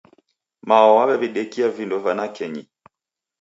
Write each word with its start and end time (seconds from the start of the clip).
Mao 0.67 0.89
w'aw'edidekia 0.95 1.67
vindo 1.75 1.97
va 2.05 2.13
nakenyi 2.17 2.63